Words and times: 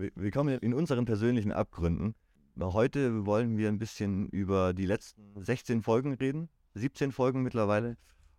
Willkommen 0.00 0.58
in 0.60 0.72
unseren 0.72 1.04
persönlichen 1.04 1.52
Abgründen. 1.52 2.14
Heute 2.58 3.26
wollen 3.26 3.58
wir 3.58 3.68
ein 3.68 3.76
bisschen 3.76 4.30
über 4.30 4.72
die 4.72 4.86
letzten 4.86 5.44
16 5.44 5.82
Folgen 5.82 6.14
reden, 6.14 6.48
17 6.72 7.12
Folgen 7.12 7.42
mittlerweile, 7.42 7.98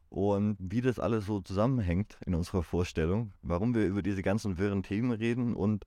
und 0.10 0.58
wie 0.60 0.82
das 0.82 0.98
alles 0.98 1.28
so 1.28 1.40
zusammenhängt 1.40 2.18
in 2.26 2.34
unserer 2.34 2.64
Vorstellung, 2.64 3.32
warum 3.44 3.76
wir 3.76 3.86
über 3.86 4.02
diese 4.02 4.24
ganzen 4.24 4.58
wirren 4.58 4.82
Themen 4.82 5.12
reden 5.12 5.54
und 5.54 5.86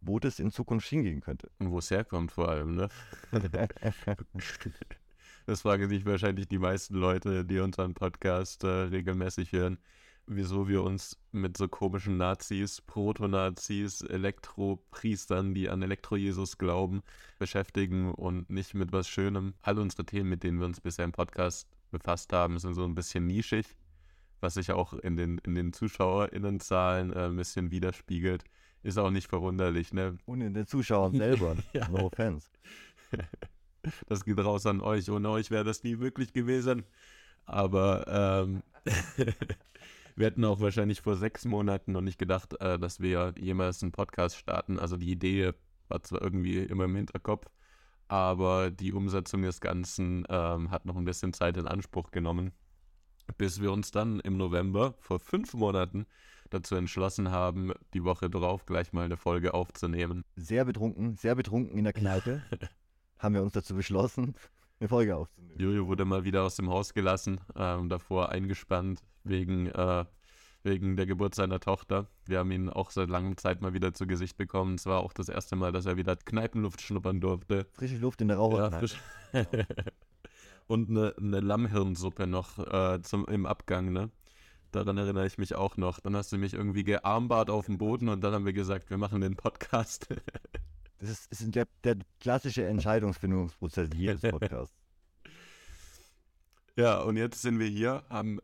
wo 0.00 0.20
das 0.20 0.38
in 0.38 0.52
Zukunft 0.52 0.86
hingehen 0.86 1.22
könnte. 1.22 1.50
Und 1.58 1.72
wo 1.72 1.78
es 1.78 1.90
herkommt 1.90 2.30
vor 2.30 2.48
allem, 2.48 2.76
ne? 2.76 2.88
das 5.46 5.62
fragen 5.62 5.88
sich 5.88 6.06
wahrscheinlich 6.06 6.46
die 6.46 6.58
meisten 6.58 6.94
Leute, 6.94 7.44
die 7.44 7.58
unseren 7.58 7.94
Podcast 7.94 8.62
äh, 8.62 8.68
regelmäßig 8.68 9.50
hören 9.50 9.78
wieso 10.30 10.68
wir 10.68 10.82
uns 10.84 11.18
mit 11.32 11.56
so 11.56 11.66
komischen 11.66 12.16
Nazis, 12.16 12.80
Proto-Nazis, 12.80 14.02
Elektropriestern, 14.02 15.54
die 15.54 15.68
an 15.68 15.82
Elektro-Jesus 15.82 16.56
glauben, 16.56 17.02
beschäftigen 17.38 18.12
und 18.12 18.48
nicht 18.48 18.74
mit 18.74 18.92
was 18.92 19.08
Schönem. 19.08 19.54
All 19.62 19.78
unsere 19.78 20.06
Themen, 20.06 20.30
mit 20.30 20.44
denen 20.44 20.60
wir 20.60 20.66
uns 20.66 20.80
bisher 20.80 21.04
im 21.04 21.12
Podcast 21.12 21.68
befasst 21.90 22.32
haben, 22.32 22.58
sind 22.60 22.74
so 22.74 22.84
ein 22.84 22.94
bisschen 22.94 23.26
nischig, 23.26 23.66
was 24.40 24.54
sich 24.54 24.70
auch 24.70 24.94
in 24.94 25.16
den, 25.16 25.38
in 25.38 25.56
den 25.56 25.72
ZuschauerInnenzahlen 25.72 27.12
äh, 27.12 27.26
ein 27.26 27.36
bisschen 27.36 27.72
widerspiegelt. 27.72 28.44
Ist 28.84 28.98
auch 28.98 29.10
nicht 29.10 29.28
verwunderlich, 29.28 29.92
ne? 29.92 30.16
Und 30.26 30.40
in 30.40 30.54
den 30.54 30.66
Zuschauern 30.66 31.12
selber. 31.12 31.56
ja. 31.72 31.88
No 31.88 32.06
offense. 32.06 32.48
Das 34.08 34.26
geht 34.26 34.38
raus 34.38 34.66
an 34.66 34.82
euch. 34.82 35.10
Ohne 35.10 35.30
euch 35.30 35.50
wäre 35.50 35.64
das 35.64 35.82
nie 35.84 35.96
möglich 35.96 36.34
gewesen. 36.34 36.84
Aber 37.46 38.04
ähm, 38.46 38.62
wir 40.20 40.26
hätten 40.26 40.44
auch 40.44 40.60
wahrscheinlich 40.60 41.00
vor 41.00 41.16
sechs 41.16 41.46
Monaten 41.46 41.92
noch 41.92 42.02
nicht 42.02 42.18
gedacht, 42.18 42.60
äh, 42.60 42.78
dass 42.78 43.00
wir 43.00 43.32
jemals 43.38 43.82
einen 43.82 43.90
Podcast 43.90 44.36
starten. 44.36 44.78
Also 44.78 44.98
die 44.98 45.10
Idee 45.10 45.52
war 45.88 46.02
zwar 46.02 46.20
irgendwie 46.20 46.58
immer 46.58 46.84
im 46.84 46.94
Hinterkopf, 46.94 47.46
aber 48.06 48.70
die 48.70 48.92
Umsetzung 48.92 49.42
des 49.42 49.62
Ganzen 49.62 50.26
ähm, 50.28 50.70
hat 50.70 50.84
noch 50.84 50.96
ein 50.96 51.06
bisschen 51.06 51.32
Zeit 51.32 51.56
in 51.56 51.66
Anspruch 51.66 52.10
genommen, 52.10 52.52
bis 53.38 53.62
wir 53.62 53.72
uns 53.72 53.92
dann 53.92 54.20
im 54.20 54.36
November 54.36 54.94
vor 54.98 55.20
fünf 55.20 55.54
Monaten 55.54 56.04
dazu 56.50 56.74
entschlossen 56.74 57.30
haben, 57.30 57.72
die 57.94 58.04
Woche 58.04 58.28
drauf 58.28 58.66
gleich 58.66 58.92
mal 58.92 59.06
eine 59.06 59.16
Folge 59.16 59.54
aufzunehmen. 59.54 60.22
Sehr 60.36 60.66
betrunken, 60.66 61.16
sehr 61.16 61.34
betrunken 61.34 61.78
in 61.78 61.84
der 61.84 61.94
Kneipe 61.94 62.42
haben 63.18 63.34
wir 63.34 63.42
uns 63.42 63.54
dazu 63.54 63.74
beschlossen, 63.74 64.34
eine 64.80 64.88
Folge 64.88 65.16
aufzunehmen. 65.16 65.58
Jojo 65.58 65.86
wurde 65.86 66.04
mal 66.04 66.24
wieder 66.24 66.42
aus 66.42 66.56
dem 66.56 66.70
Haus 66.70 66.94
gelassen, 66.94 67.40
ähm, 67.54 67.88
davor 67.88 68.30
eingespannt 68.30 69.02
wegen, 69.24 69.66
äh, 69.66 70.04
wegen 70.62 70.96
der 70.96 71.06
Geburt 71.06 71.34
seiner 71.34 71.60
Tochter. 71.60 72.06
Wir 72.26 72.38
haben 72.38 72.50
ihn 72.50 72.68
auch 72.70 72.90
seit 72.90 73.10
langer 73.10 73.36
Zeit 73.36 73.60
mal 73.60 73.74
wieder 73.74 73.92
zu 73.92 74.06
Gesicht 74.06 74.36
bekommen. 74.36 74.74
Es 74.74 74.86
war 74.86 75.00
auch 75.00 75.12
das 75.12 75.28
erste 75.28 75.56
Mal, 75.56 75.72
dass 75.72 75.86
er 75.86 75.96
wieder 75.96 76.16
Kneipenluft 76.16 76.80
schnuppern 76.80 77.20
durfte. 77.20 77.66
Frische 77.72 77.98
Luft 77.98 78.20
in 78.22 78.28
der 78.28 78.38
Raucher. 78.38 78.70
Ja, 78.70 78.78
frisch. 78.78 78.96
Und 80.66 80.88
eine, 80.88 81.14
eine 81.18 81.40
Lammhirnsuppe 81.40 82.26
noch 82.26 82.58
äh, 82.58 83.02
zum, 83.02 83.26
im 83.26 83.44
Abgang, 83.44 83.92
ne? 83.92 84.10
Daran 84.70 84.98
erinnere 84.98 85.26
ich 85.26 85.36
mich 85.36 85.56
auch 85.56 85.76
noch. 85.76 85.98
Dann 85.98 86.14
hast 86.14 86.30
du 86.30 86.38
mich 86.38 86.54
irgendwie 86.54 86.84
gearmbart 86.84 87.50
auf 87.50 87.66
dem 87.66 87.76
Boden 87.76 88.08
und 88.08 88.22
dann 88.22 88.32
haben 88.32 88.46
wir 88.46 88.52
gesagt, 88.52 88.88
wir 88.88 88.98
machen 88.98 89.20
den 89.20 89.34
Podcast. 89.34 90.06
das 91.00 91.10
ist, 91.10 91.32
ist 91.32 91.54
der, 91.54 91.66
der 91.82 91.96
klassische 92.20 92.66
Entscheidungsfindungsprozess 92.66 93.88
jedes 93.94 94.20
Podcasts. 94.20 94.76
Ja, 96.76 97.00
und 97.00 97.16
jetzt 97.16 97.42
sind 97.42 97.58
wir 97.58 97.66
hier, 97.66 98.04
haben 98.10 98.38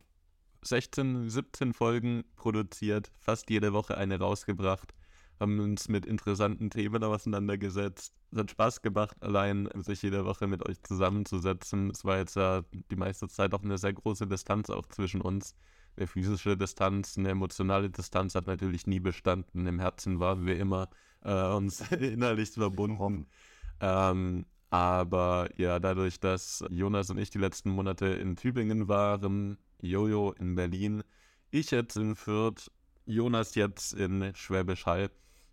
16, 0.63 1.29
17 1.31 1.75
Folgen 1.75 2.25
produziert, 2.35 3.13
fast 3.19 3.51
jede 3.51 3.73
Woche 3.73 3.97
eine 3.97 4.19
rausgebracht, 4.19 4.95
haben 5.39 5.61
uns 5.61 5.89
mit 5.89 6.07
interessanten 6.07 6.71
Themen 6.71 7.05
auseinandergesetzt. 7.05 8.15
Es 8.33 8.39
hat 8.39 8.51
Spaß 8.51 8.83
gemacht, 8.83 9.17
allein 9.21 9.69
sich 9.77 10.03
jede 10.03 10.25
Woche 10.25 10.47
mit 10.47 10.67
euch 10.67 10.83
zusammenzusetzen. 10.83 11.91
Es 11.91 12.05
war 12.05 12.19
jetzt 12.19 12.37
ja 12.37 12.63
die 12.91 12.97
meiste 12.97 13.29
Zeit 13.29 13.53
auch 13.55 13.63
eine 13.63 13.79
sehr 13.79 13.93
große 13.93 14.27
Distanz 14.27 14.71
auch 14.71 14.87
zwischen 14.87 15.21
uns. 15.21 15.55
Eine 15.97 16.07
physische 16.07 16.57
Distanz, 16.57 17.17
eine 17.17 17.31
emotionale 17.31 17.91
Distanz 17.91 18.35
hat 18.35 18.47
natürlich 18.47 18.87
nie 18.87 19.01
bestanden. 19.01 19.67
Im 19.67 19.79
Herzen 19.79 20.21
waren 20.21 20.47
wir 20.47 20.59
immer 20.59 20.89
äh, 21.27 21.55
uns 21.55 21.81
innerlich 21.91 22.51
verbunden. 22.51 23.27
Ähm, 23.81 24.47
aber 24.71 25.49
ja, 25.57 25.79
dadurch, 25.79 26.21
dass 26.21 26.65
Jonas 26.71 27.11
und 27.11 27.19
ich 27.19 27.31
die 27.31 27.39
letzten 27.39 27.71
Monate 27.71 28.07
in 28.07 28.37
Tübingen 28.37 28.89
waren, 28.89 29.59
Jojo 29.81 30.33
in 30.33 30.55
Berlin, 30.55 31.03
ich 31.51 31.71
jetzt 31.71 31.97
in 31.97 32.17
Fürth, 32.17 32.71
Jonas 33.05 33.55
jetzt 33.55 33.93
in 33.93 34.35
Schwäbisch 34.35 34.87
Hall, 34.87 35.11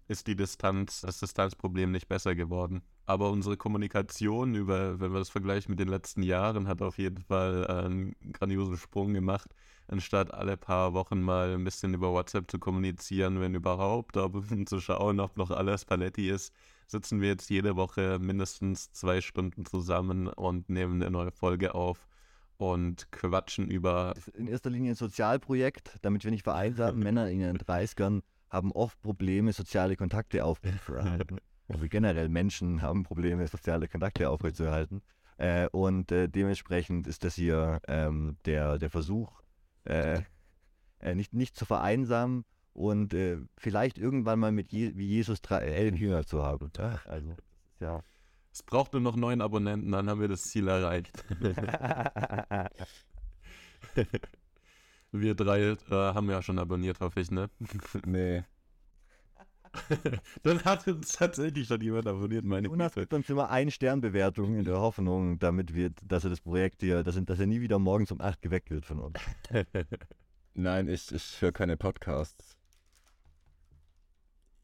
ist 0.08 0.28
die 0.28 0.36
Distanz, 0.36 1.02
das 1.02 1.20
Distanzproblem 1.20 1.92
nicht 1.92 2.08
besser 2.08 2.36
geworden. 2.36 2.82
Aber 3.06 3.32
unsere 3.32 3.58
Kommunikation 3.58 4.56
über, 4.56 5.00
wenn 5.00 5.12
wir 5.12 5.20
das 5.20 5.30
vergleichen 5.30 5.72
mit 5.72 5.80
den 5.80 5.90
letzten 5.90 6.24
Jahren, 6.24 6.68
hat 6.68 6.82
auf 6.82 6.98
jeden 6.98 7.22
Fall 7.22 7.68
einen 7.68 8.16
grandiosen 8.32 8.78
Sprung 8.78 9.14
gemacht. 9.14 9.54
Anstatt 9.88 10.34
alle 10.34 10.56
paar 10.56 10.94
Wochen 10.94 11.22
mal 11.22 11.54
ein 11.54 11.64
bisschen 11.64 11.94
über 11.94 12.14
WhatsApp 12.14 12.50
zu 12.50 12.60
kommunizieren, 12.60 13.42
wenn 13.42 13.56
überhaupt, 13.56 14.16
um 14.16 14.66
zu 14.68 14.80
schauen, 14.80 15.20
ob 15.20 15.36
noch 15.36 15.52
alles 15.52 15.84
Paletti 15.84 16.30
ist, 16.30 16.54
sitzen 16.88 17.20
wir 17.20 17.30
jetzt 17.30 17.50
jede 17.50 17.76
Woche 17.76 18.20
mindestens 18.20 18.92
zwei 18.94 19.20
Stunden 19.20 19.66
zusammen 19.66 20.28
und 20.28 20.70
nehmen 20.70 21.02
eine 21.02 21.12
neue 21.12 21.32
Folge 21.32 21.76
auf 21.76 22.08
und 22.58 23.12
quatschen 23.12 23.70
über. 23.70 24.14
In 24.34 24.48
erster 24.48 24.70
Linie 24.70 24.92
ein 24.92 24.96
Sozialprojekt, 24.96 25.98
damit 26.02 26.24
wir 26.24 26.32
nicht 26.32 26.44
vereinsamen. 26.44 27.00
Männer 27.04 27.30
in 27.30 27.42
ihren 27.42 27.58
30ern 27.58 28.22
haben 28.50 28.72
oft 28.72 29.02
Probleme, 29.02 29.52
soziale 29.52 29.98
Kontakte 29.98 30.46
aufrechtzuerhalten. 30.46 31.40
Also 31.68 31.88
generell 31.88 32.30
Menschen 32.30 32.82
haben 32.82 33.04
Probleme, 33.04 33.48
soziale 33.48 33.88
Kontakte 33.88 34.30
aufrechtzuerhalten. 34.30 35.02
Äh, 35.38 35.68
und 35.70 36.12
äh, 36.12 36.28
dementsprechend 36.28 37.08
ist 37.08 37.24
das 37.24 37.36
hier 37.36 37.80
ähm, 37.88 38.38
der, 38.46 38.78
der 38.78 38.90
Versuch, 38.90 39.42
äh, 39.86 40.22
äh 41.00 41.16
nicht, 41.16 41.34
nicht 41.34 41.56
zu 41.56 41.66
vereinsamen 41.66 42.46
und 42.74 43.14
äh, 43.14 43.38
vielleicht 43.58 43.98
irgendwann 43.98 44.40
mal 44.40 44.52
mit 44.52 44.72
Je 44.72 44.94
wie 44.96 45.08
Jesus 45.08 45.42
drei, 45.42 45.60
elf 45.60 45.96
Jünger 45.96 46.26
zu 46.26 46.44
haben. 46.44 46.72
Also, 47.06 47.36
ja. 47.80 48.02
Es 48.52 48.62
braucht 48.62 48.94
nur 48.94 49.02
noch 49.02 49.16
neun 49.16 49.42
Abonnenten, 49.42 49.92
dann 49.92 50.08
haben 50.10 50.22
wir 50.22 50.28
das 50.28 50.44
Ziel 50.44 50.68
erreicht. 50.68 51.24
wir 55.12 55.34
drei 55.36 55.62
äh, 55.62 55.76
haben 55.90 56.30
ja 56.30 56.44
schon 56.44 56.60
abonniert, 56.60 57.00
hoffe 57.00 57.20
ich, 57.20 57.32
ne? 57.32 57.50
Nee. 58.06 58.44
dann 60.44 60.64
hat 60.64 60.88
uns 60.88 61.14
tatsächlich 61.14 61.68
schon 61.68 61.82
jemand 61.82 62.08
abonniert, 62.08 62.46
meine 62.46 62.70
Und 62.70 62.82
hast 62.82 62.98
dann 63.12 63.24
immer 63.28 63.50
eine 63.50 63.72
Sternbewertung 63.72 64.56
in 64.58 64.66
der 64.66 64.80
Hoffnung, 64.80 65.40
damit 65.40 65.74
wir, 65.74 65.92
dass 66.04 66.24
er 66.24 66.30
das 66.30 66.42
Projekt 66.42 66.82
hier, 66.82 67.04
dass, 67.04 67.20
dass 67.24 67.40
er 67.40 67.48
nie 67.48 67.62
wieder 67.62 67.80
morgens 67.80 68.12
um 68.12 68.22
acht 68.22 68.42
geweckt 68.42 68.70
wird 68.70 68.86
von 68.86 69.00
uns. 69.00 69.20
Nein, 70.54 70.88
ich, 70.88 71.12
ich 71.12 71.42
höre 71.42 71.52
keine 71.52 71.78
Podcasts. 71.78 72.56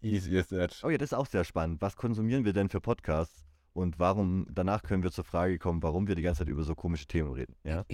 Easy 0.02 0.38
is 0.38 0.48
that. 0.48 0.80
Oh 0.84 0.90
ja, 0.90 0.98
das 0.98 1.12
ist 1.12 1.18
auch 1.18 1.26
sehr 1.26 1.44
spannend. 1.44 1.82
Was 1.82 1.96
konsumieren 1.96 2.46
wir 2.46 2.54
denn 2.54 2.70
für 2.70 2.80
Podcasts? 2.80 3.44
Und 3.74 4.00
warum, 4.00 4.48
danach 4.50 4.84
können 4.84 5.04
wir 5.04 5.12
zur 5.12 5.24
Frage 5.24 5.60
kommen, 5.60 5.84
warum 5.84 6.08
wir 6.08 6.16
die 6.16 6.22
ganze 6.22 6.40
Zeit 6.40 6.50
über 6.50 6.64
so 6.64 6.76
komische 6.76 7.06
Themen 7.06 7.34
reden. 7.34 7.56
Ja, 7.64 7.86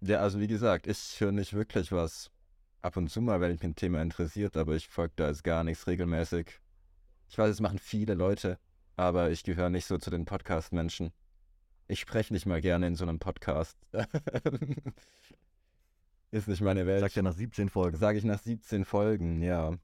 ja 0.00 0.18
also 0.18 0.40
wie 0.40 0.48
gesagt, 0.48 0.86
ich 0.86 1.20
höre 1.20 1.32
nicht 1.32 1.52
wirklich 1.52 1.92
was. 1.92 2.31
Ab 2.82 2.96
und 2.96 3.08
zu 3.08 3.20
mal, 3.20 3.40
wenn 3.40 3.52
mich 3.52 3.62
ein 3.62 3.76
Thema 3.76 4.02
interessiert, 4.02 4.56
aber 4.56 4.74
ich 4.74 4.88
folge 4.88 5.14
da 5.14 5.28
jetzt 5.28 5.44
gar 5.44 5.62
nichts 5.62 5.86
regelmäßig. 5.86 6.60
Ich 7.28 7.38
weiß, 7.38 7.48
es 7.48 7.60
machen 7.60 7.78
viele 7.78 8.14
Leute, 8.14 8.58
aber 8.96 9.30
ich 9.30 9.44
gehöre 9.44 9.70
nicht 9.70 9.86
so 9.86 9.98
zu 9.98 10.10
den 10.10 10.24
Podcast-Menschen. 10.24 11.12
Ich 11.86 12.00
spreche 12.00 12.32
nicht 12.32 12.44
mal 12.44 12.60
gerne 12.60 12.88
in 12.88 12.96
so 12.96 13.04
einem 13.04 13.20
Podcast. 13.20 13.78
Ist 16.32 16.48
nicht 16.48 16.60
meine 16.60 16.84
Welt. 16.86 17.00
Sagt 17.00 17.14
ja 17.14 17.22
nach 17.22 17.34
17 17.34 17.68
Folgen. 17.68 17.96
Sage 17.96 18.18
ich 18.18 18.24
nach 18.24 18.40
17 18.40 18.84
Folgen, 18.84 19.42
ja. 19.42 19.78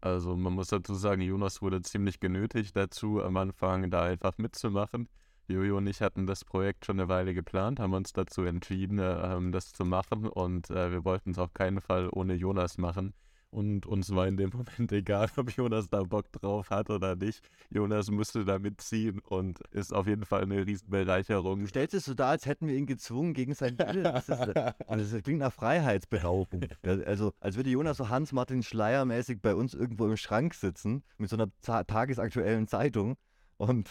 Also 0.00 0.36
man 0.36 0.52
muss 0.54 0.68
dazu 0.68 0.94
sagen, 0.94 1.20
Jonas 1.20 1.60
wurde 1.60 1.82
ziemlich 1.82 2.20
genötigt 2.20 2.74
dazu, 2.74 3.22
am 3.22 3.36
Anfang 3.36 3.90
da 3.90 4.04
einfach 4.04 4.38
mitzumachen. 4.38 5.08
Jojo 5.48 5.76
und 5.76 5.86
ich 5.86 6.00
hatten 6.00 6.26
das 6.26 6.44
Projekt 6.44 6.86
schon 6.86 6.98
eine 6.98 7.08
Weile 7.08 7.34
geplant, 7.34 7.80
haben 7.80 7.92
uns 7.92 8.12
dazu 8.12 8.44
entschieden, 8.44 8.98
äh, 8.98 9.50
das 9.50 9.72
zu 9.72 9.84
machen 9.84 10.26
und 10.26 10.70
äh, 10.70 10.90
wir 10.90 11.04
wollten 11.04 11.32
es 11.32 11.38
auf 11.38 11.52
keinen 11.52 11.80
Fall 11.80 12.08
ohne 12.10 12.34
Jonas 12.34 12.78
machen. 12.78 13.14
Und 13.54 13.86
uns 13.86 14.12
war 14.12 14.26
in 14.26 14.36
dem 14.36 14.50
Moment 14.54 14.90
egal, 14.90 15.28
ob 15.36 15.50
Jonas 15.52 15.88
da 15.88 16.02
Bock 16.02 16.32
drauf 16.32 16.70
hat 16.70 16.90
oder 16.90 17.14
nicht. 17.14 17.40
Jonas 17.70 18.10
musste 18.10 18.44
da 18.44 18.58
mitziehen 18.58 19.20
und 19.20 19.60
ist 19.70 19.94
auf 19.94 20.08
jeden 20.08 20.24
Fall 20.24 20.42
eine 20.42 20.66
Riesenbereicherung. 20.66 21.60
Du 21.60 21.66
stellst 21.68 21.94
es 21.94 22.06
so 22.06 22.14
dar, 22.14 22.30
als 22.30 22.46
hätten 22.46 22.66
wir 22.66 22.74
ihn 22.74 22.86
gezwungen 22.86 23.32
gegen 23.32 23.54
sein 23.54 23.78
Willen. 23.78 24.02
Das, 24.02 24.28
ist, 24.28 24.54
das 25.14 25.22
klingt 25.22 25.38
nach 25.38 25.52
Freiheitsberaubung. 25.52 26.66
Also, 26.82 27.32
als 27.38 27.54
würde 27.54 27.70
Jonas 27.70 27.98
so 27.98 28.08
Hans-Martin 28.08 28.64
Schleier-mäßig 28.64 29.40
bei 29.40 29.54
uns 29.54 29.72
irgendwo 29.72 30.06
im 30.06 30.16
Schrank 30.16 30.54
sitzen 30.54 31.04
mit 31.18 31.30
so 31.30 31.36
einer 31.36 31.48
tagesaktuellen 31.62 32.66
Zeitung 32.66 33.16
und 33.56 33.88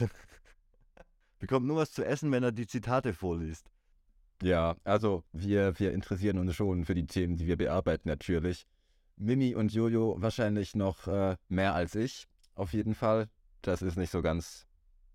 bekommt 1.44 1.68
nur 1.68 1.75
was 1.75 1.92
zu 1.92 2.06
essen, 2.06 2.31
wenn 2.31 2.42
er 2.42 2.54
die 2.54 2.68
Zitate 2.68 3.13
vorliest. 3.13 3.69
Ja, 4.42 4.78
also 4.86 5.25
wir, 5.34 5.78
wir 5.78 5.92
interessieren 5.92 6.38
uns 6.38 6.56
schon 6.56 6.86
für 6.86 6.95
die 6.95 7.06
Themen, 7.06 7.36
die 7.36 7.48
wir 7.48 7.57
bearbeiten 7.57 8.07
natürlich. 8.07 8.66
Mimi 9.18 9.54
und 9.54 9.74
Jojo 9.74 10.16
wahrscheinlich 10.19 10.74
noch 10.74 11.06
äh, 11.06 11.36
mehr 11.50 11.75
als 11.75 11.95
ich, 11.95 12.30
auf 12.56 12.72
jeden 12.72 12.95
Fall. 12.95 13.28
Das 13.62 13.81
ist 13.81 13.98
nicht 13.98 14.10
so 14.10 14.22
ganz. 14.22 14.66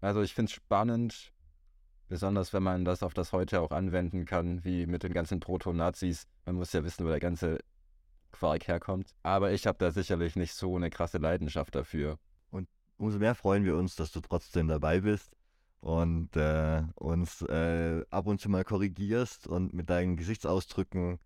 Also 0.03 0.21
ich 0.21 0.35
finde 0.35 0.51
es 0.51 0.53
spannend, 0.53 1.33
besonders 2.09 2.53
wenn 2.53 2.63
man 2.63 2.85
das 2.85 3.03
auf 3.03 3.15
das 3.15 3.33
heute 3.33 3.63
auch 3.63 3.71
anwenden 3.71 4.27
kann, 4.27 4.63
wie 4.67 4.85
mit 4.85 5.05
den 5.05 5.15
ganzen 5.15 5.41
Proto-Nazis. 5.41 6.27
Man 6.45 6.57
muss 6.57 6.75
ja 6.75 6.85
wissen, 6.85 7.07
wo 7.07 7.09
der 7.09 7.21
ganze 7.21 7.59
Quark 8.33 8.69
herkommt. 8.69 9.15
Aber 9.23 9.53
ich 9.53 9.67
habe 9.67 9.79
da 9.79 9.93
sicherlich 9.93 10.37
nicht 10.37 10.53
so 10.53 10.77
eine 10.77 10.91
krasse 10.91 11.17
Leidenschaft 11.17 11.75
dafür. 11.75 12.19
Und 12.51 12.69
umso 12.99 13.19
mehr 13.19 13.35
freuen 13.35 13.65
wir 13.65 13.77
uns, 13.77 13.97
dass 13.97 14.13
du 14.13 14.21
trotzdem 14.21 14.69
dabei 14.69 15.01
bist 15.01 15.38
und 15.81 16.37
äh, 16.37 16.83
uns 16.97 17.43
äh, 17.43 18.05
ab 18.11 18.27
und 18.27 18.41
zu 18.41 18.49
mal 18.49 18.65
korrigierst 18.65 19.47
und 19.47 19.73
mit 19.73 19.91
deinen 19.91 20.17
Gesichtsausdrücken 20.17 21.19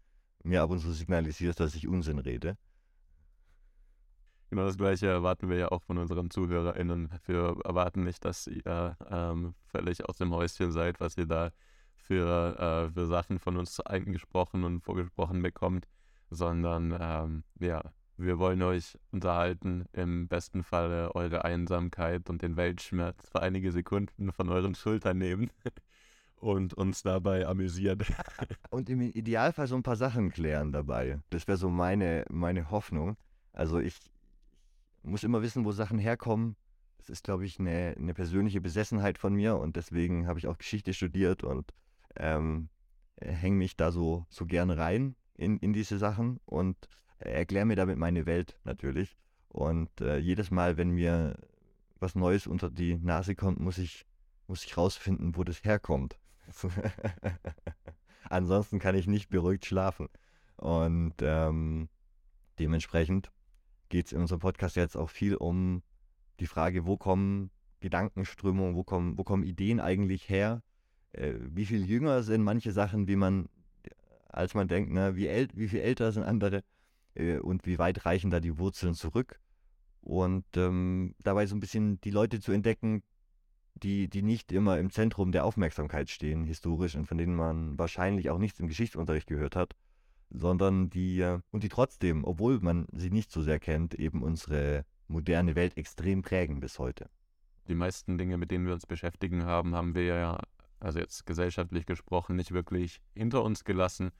mir 0.43 0.63
ab 0.63 0.71
und 0.71 0.81
zu 0.81 0.93
signalisierst, 0.93 1.61
dass 1.61 1.75
ich 1.75 1.89
Unsinn 1.89 2.19
rede. 2.19 2.57
Genau 4.51 4.67
das 4.67 4.77
Gleiche 4.77 5.07
erwarten 5.07 5.49
wir 5.49 5.57
ja 5.57 5.69
auch 5.73 5.83
von 5.83 5.97
unseren 5.97 6.31
ZuhörerInnen. 6.31 7.09
Wir 7.25 7.57
erwarten 7.65 8.05
nicht, 8.05 8.23
dass 8.25 8.47
ihr 8.47 8.99
ähm, 9.09 9.55
völlig 9.65 10.07
aus 10.07 10.19
dem 10.19 10.35
Häuschen 10.35 10.73
seid, 10.73 11.01
was 11.01 11.17
ihr 11.17 11.27
da 11.27 11.53
für, 11.97 12.59
äh, 12.59 12.93
für 12.93 13.07
Sachen 13.07 13.39
von 13.39 13.57
uns 13.57 13.81
eingesprochen 13.81 14.65
und 14.65 14.83
vorgesprochen 14.83 15.41
bekommt, 15.41 15.89
sondern 16.29 16.95
ähm, 17.01 17.45
ja, 17.61 17.81
wir 18.23 18.39
wollen 18.39 18.63
euch 18.63 18.99
unterhalten, 19.11 19.87
im 19.93 20.29
besten 20.29 20.63
Falle 20.63 21.15
eure 21.15 21.45
Einsamkeit 21.45 22.31
und 22.31 22.43
den 22.43 22.57
Weltschmerz 22.57 23.29
für 23.31 23.43
einige 23.43 23.73
Sekunden 23.73 24.33
von 24.33 24.49
euren 24.49 24.75
Schultern 24.75 25.19
nehmen 25.19 25.51
und 26.37 26.75
uns 26.75 27.03
dabei 27.03 27.47
amüsieren. 27.47 28.01
Und 28.71 28.91
im 28.91 29.01
Idealfall 29.01 29.69
so 29.69 29.77
ein 29.77 29.85
paar 29.85 29.97
Sachen 29.97 30.31
klären 30.31 30.73
dabei. 30.73 31.21
Das 31.31 31.47
wäre 31.47 31.59
so 31.59 31.69
meine, 31.69 32.25
meine 32.31 32.71
Hoffnung. 32.71 33.17
Also 33.53 33.79
ich 33.79 33.97
muss 35.03 35.23
immer 35.23 35.43
wissen, 35.43 35.65
wo 35.65 35.73
Sachen 35.73 35.99
herkommen. 35.99 36.57
Das 36.99 37.11
ist, 37.11 37.25
glaube 37.25 37.45
ich, 37.45 37.61
eine, 37.61 37.95
eine 37.97 38.15
persönliche 38.15 38.61
Besessenheit 38.61 39.19
von 39.19 39.35
mir 39.35 39.57
und 39.57 39.77
deswegen 39.77 40.27
habe 40.27 40.39
ich 40.39 40.49
auch 40.49 40.59
Geschichte 40.59 40.95
studiert 40.95 41.45
und 41.45 41.73
ähm, 42.17 42.69
hänge 43.21 43.57
mich 43.57 43.77
da 43.77 43.93
so, 43.93 44.27
so 44.29 44.47
gerne 44.47 44.79
rein 44.79 45.15
in, 45.37 45.59
in 45.59 45.73
diese 45.73 45.99
Sachen 45.99 46.41
und 46.45 46.77
erkläre 47.27 47.65
mir 47.65 47.77
damit 47.77 47.99
meine 47.99 48.27
Welt 48.27 48.57
natürlich. 48.65 49.17
Und 49.49 50.01
äh, 50.01 50.19
jedes 50.19 50.51
Mal, 50.51 50.77
wenn 50.77 50.91
mir 50.91 51.37
was 51.99 52.15
Neues 52.15 52.47
unter 52.47 52.71
die 52.71 52.97
Nase 52.97 53.35
kommt, 53.35 53.61
muss 53.61 53.79
ich, 53.79 54.07
muss 54.47 54.65
ich 54.65 54.77
rausfinden, 54.77 55.37
wo 55.37 55.45
das 55.45 55.63
herkommt. 55.65 56.19
Ansonsten 58.29 58.79
kann 58.79 58.95
ich 58.95 59.07
nicht 59.07 59.29
beruhigt 59.29 59.67
schlafen. 59.67 60.09
Und 60.57 61.15
ähm, 61.21 61.89
dementsprechend 62.59 63.31
geht 63.89 64.07
es 64.07 64.13
in 64.13 64.21
unserem 64.21 64.41
Podcast 64.41 64.77
jetzt 64.77 64.97
auch 64.97 65.11
viel 65.11 65.37
um 65.37 65.83
die 66.41 66.47
Frage, 66.47 66.87
wo 66.87 66.97
kommen 66.97 67.51
Gedankenströmungen, 67.81 68.75
wo 68.75 68.85
kommen, 68.85 69.19
wo 69.19 69.25
kommen 69.25 69.43
Ideen 69.43 69.81
eigentlich 69.81 70.29
her? 70.29 70.63
Äh, 71.13 71.35
wie 71.41 71.67
viel 71.67 71.85
jünger 71.85 72.23
sind 72.23 72.43
manche 72.43 72.73
Sachen, 72.73 73.07
wie 73.07 73.17
man, 73.17 73.49
als 74.29 74.55
man 74.55 74.67
denkt, 74.67 74.93
ne? 74.93 75.15
wie, 75.17 75.29
wie 75.55 75.69
viel 75.69 75.81
älter 75.81 76.11
sind 76.13 76.23
andere 76.23 76.63
äh, 77.15 77.39
und 77.39 77.67
wie 77.67 77.79
weit 77.79 78.05
reichen 78.07 78.31
da 78.31 78.41
die 78.41 78.59
Wurzeln 78.59 78.95
zurück? 78.95 79.41
Und 80.01 80.45
ähm, 80.57 81.15
dabei 81.23 81.47
so 81.47 81.55
ein 81.55 81.61
bisschen 81.61 82.01
die 82.01 82.11
Leute 82.11 82.41
zu 82.41 82.53
entdecken, 82.53 83.03
die, 83.75 84.09
die 84.09 84.23
nicht 84.23 84.53
immer 84.53 84.79
im 84.79 84.91
Zentrum 84.91 85.33
der 85.33 85.45
Aufmerksamkeit 85.45 86.11
stehen, 86.11 86.45
historisch, 86.45 86.97
und 86.97 87.07
von 87.07 87.19
denen 87.19 87.37
man 87.37 87.79
wahrscheinlich 87.79 88.31
auch 88.31 88.39
nichts 88.39 88.61
im 88.61 88.69
Geschichtsunterricht 88.69 89.29
gehört 89.29 89.57
hat 89.57 89.75
sondern 90.33 90.91
die, 90.91 91.21
äh, 91.21 91.41
und 91.51 91.63
die 91.63 91.69
trotzdem, 91.69 92.25
obwohl 92.25 92.61
man 92.61 92.87
sie 92.93 93.11
nicht 93.11 93.31
so 93.31 93.43
sehr 93.43 93.59
kennt, 93.59 93.95
eben 93.95 94.23
unsere 94.23 94.85
moderne 95.09 95.55
Welt 95.55 95.77
extrem 95.77 96.23
prägen 96.23 96.61
bis 96.61 96.79
heute. 96.79 97.09
Die 97.69 97.75
meisten 97.75 98.19
Dinge, 98.19 98.39
mit 98.39 98.51
denen 98.51 98.67
wir 98.67 98.73
uns 98.73 98.87
beschäftigen 98.87 99.45
haben, 99.45 99.75
haben 99.75 99.95
wir 99.95 100.05
ja, 100.05 100.41
also 100.81 100.99
jetzt 100.99 101.27
gesellschaftlich 101.27 101.87
gesprochen, 101.87 102.37
nicht 102.37 102.53
wirklich 102.53 103.01
hinter 103.15 103.45
uns 103.45 103.65
gelassen, 103.65 104.11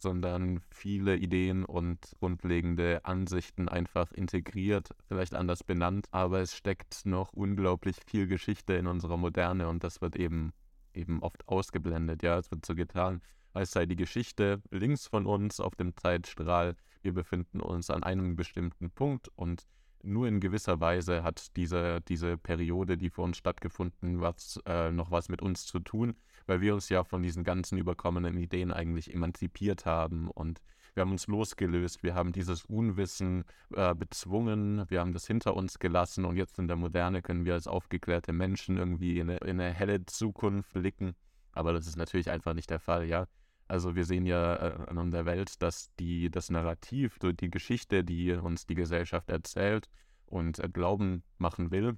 sondern 0.00 0.60
viele 0.70 1.16
Ideen 1.16 1.64
und 1.64 1.98
grundlegende 2.18 3.04
Ansichten 3.04 3.68
einfach 3.68 4.12
integriert, 4.12 4.90
vielleicht 5.06 5.34
anders 5.34 5.64
benannt, 5.64 6.08
aber 6.10 6.40
es 6.40 6.56
steckt 6.56 7.06
noch 7.06 7.32
unglaublich 7.32 7.96
viel 8.06 8.26
Geschichte 8.26 8.74
in 8.74 8.86
unserer 8.86 9.16
Moderne 9.16 9.68
und 9.68 9.84
das 9.84 10.00
wird 10.00 10.16
eben 10.16 10.52
eben 10.94 11.22
oft 11.22 11.46
ausgeblendet. 11.48 12.22
Ja, 12.22 12.38
es 12.38 12.50
wird 12.50 12.66
so 12.66 12.74
getan, 12.74 13.22
als 13.52 13.72
sei 13.72 13.86
die 13.86 13.96
Geschichte 13.96 14.62
links 14.70 15.06
von 15.06 15.26
uns 15.26 15.60
auf 15.60 15.74
dem 15.74 15.96
Zeitstrahl. 15.96 16.76
Wir 17.02 17.14
befinden 17.14 17.60
uns 17.60 17.90
an 17.90 18.02
einem 18.02 18.36
bestimmten 18.36 18.90
Punkt 18.90 19.28
und 19.36 19.66
nur 20.02 20.28
in 20.28 20.40
gewisser 20.40 20.80
Weise 20.80 21.22
hat 21.22 21.56
diese, 21.56 22.00
diese 22.02 22.38
Periode, 22.38 22.96
die 22.96 23.10
vor 23.10 23.24
uns 23.24 23.36
stattgefunden 23.36 24.20
hat, 24.22 24.60
äh, 24.66 24.90
noch 24.90 25.10
was 25.10 25.28
mit 25.28 25.42
uns 25.42 25.66
zu 25.66 25.78
tun, 25.78 26.14
weil 26.50 26.60
wir 26.60 26.74
uns 26.74 26.88
ja 26.88 27.04
von 27.04 27.22
diesen 27.22 27.44
ganzen 27.44 27.78
überkommenen 27.78 28.36
Ideen 28.36 28.72
eigentlich 28.72 29.14
emanzipiert 29.14 29.86
haben 29.86 30.28
und 30.28 30.60
wir 30.94 31.02
haben 31.02 31.12
uns 31.12 31.28
losgelöst, 31.28 32.02
wir 32.02 32.16
haben 32.16 32.32
dieses 32.32 32.64
Unwissen 32.64 33.44
äh, 33.72 33.94
bezwungen, 33.94 34.84
wir 34.90 34.98
haben 34.98 35.12
das 35.12 35.28
hinter 35.28 35.54
uns 35.54 35.78
gelassen 35.78 36.24
und 36.24 36.36
jetzt 36.36 36.58
in 36.58 36.66
der 36.66 36.76
Moderne 36.76 37.22
können 37.22 37.44
wir 37.44 37.54
als 37.54 37.68
aufgeklärte 37.68 38.32
Menschen 38.32 38.78
irgendwie 38.78 39.20
in 39.20 39.30
eine, 39.30 39.38
in 39.38 39.60
eine 39.60 39.72
helle 39.72 40.04
Zukunft 40.06 40.72
blicken. 40.72 41.14
Aber 41.52 41.72
das 41.72 41.86
ist 41.86 41.94
natürlich 41.94 42.32
einfach 42.32 42.52
nicht 42.54 42.70
der 42.70 42.80
Fall, 42.80 43.06
ja. 43.06 43.28
Also 43.68 43.94
wir 43.94 44.04
sehen 44.04 44.26
ja 44.26 44.56
äh, 44.56 44.86
an 44.88 45.12
der 45.12 45.26
Welt, 45.26 45.62
dass 45.62 45.94
die, 46.00 46.32
das 46.32 46.50
Narrativ, 46.50 47.20
die 47.20 47.50
Geschichte, 47.50 48.02
die 48.02 48.32
uns 48.32 48.66
die 48.66 48.74
Gesellschaft 48.74 49.30
erzählt 49.30 49.88
und 50.26 50.58
äh, 50.58 50.68
glauben 50.68 51.22
machen 51.38 51.70
will, 51.70 51.96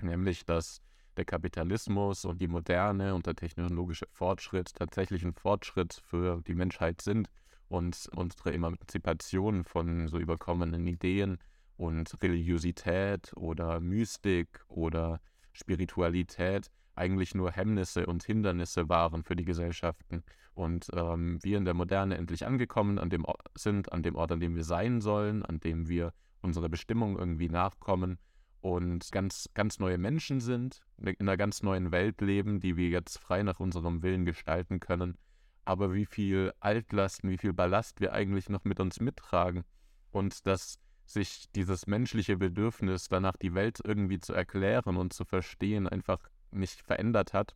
nämlich 0.00 0.44
dass 0.44 0.80
der 1.20 1.26
Kapitalismus 1.26 2.24
und 2.24 2.40
die 2.40 2.48
Moderne 2.48 3.14
und 3.14 3.26
der 3.26 3.34
technologische 3.34 4.06
Fortschritt 4.10 4.74
tatsächlich 4.74 5.22
ein 5.22 5.34
Fortschritt 5.34 6.00
für 6.02 6.40
die 6.46 6.54
Menschheit 6.54 7.02
sind 7.02 7.28
und 7.68 8.08
unsere 8.16 8.54
Emanzipation 8.54 9.64
von 9.64 10.08
so 10.08 10.18
überkommenen 10.18 10.86
Ideen 10.86 11.36
und 11.76 12.10
Religiosität 12.22 13.34
oder 13.36 13.80
Mystik 13.80 14.64
oder 14.68 15.20
Spiritualität 15.52 16.70
eigentlich 16.94 17.34
nur 17.34 17.52
Hemmnisse 17.52 18.06
und 18.06 18.24
Hindernisse 18.24 18.88
waren 18.88 19.22
für 19.22 19.36
die 19.36 19.44
Gesellschaften. 19.44 20.22
Und 20.54 20.86
ähm, 20.94 21.38
wir 21.42 21.58
in 21.58 21.66
der 21.66 21.74
Moderne 21.74 22.16
endlich 22.16 22.46
angekommen 22.46 22.98
an 22.98 23.10
dem 23.10 23.26
Ort 23.26 23.46
sind, 23.54 23.92
an 23.92 24.02
dem 24.02 24.16
Ort, 24.16 24.32
an 24.32 24.40
dem 24.40 24.56
wir 24.56 24.64
sein 24.64 25.02
sollen, 25.02 25.44
an 25.44 25.60
dem 25.60 25.86
wir 25.86 26.14
unserer 26.40 26.70
Bestimmung 26.70 27.18
irgendwie 27.18 27.50
nachkommen 27.50 28.18
und 28.60 29.10
ganz, 29.12 29.48
ganz 29.54 29.78
neue 29.78 29.98
Menschen 29.98 30.40
sind, 30.40 30.82
in 30.98 31.14
einer 31.20 31.36
ganz 31.36 31.62
neuen 31.62 31.92
Welt 31.92 32.20
leben, 32.20 32.60
die 32.60 32.76
wir 32.76 32.88
jetzt 32.88 33.18
frei 33.18 33.42
nach 33.42 33.60
unserem 33.60 34.02
Willen 34.02 34.24
gestalten 34.24 34.80
können. 34.80 35.16
Aber 35.64 35.94
wie 35.94 36.06
viel 36.06 36.52
Altlasten, 36.60 37.30
wie 37.30 37.38
viel 37.38 37.52
Ballast 37.52 38.00
wir 38.00 38.12
eigentlich 38.12 38.48
noch 38.48 38.64
mit 38.64 38.80
uns 38.80 39.00
mittragen 39.00 39.64
und 40.10 40.46
dass 40.46 40.78
sich 41.06 41.50
dieses 41.54 41.86
menschliche 41.86 42.36
Bedürfnis 42.36 43.08
danach 43.08 43.36
die 43.36 43.54
Welt 43.54 43.80
irgendwie 43.82 44.20
zu 44.20 44.32
erklären 44.32 44.96
und 44.96 45.12
zu 45.12 45.24
verstehen 45.24 45.88
einfach 45.88 46.20
nicht 46.50 46.82
verändert 46.82 47.32
hat, 47.32 47.54